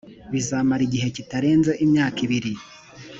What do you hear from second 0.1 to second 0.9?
bizamara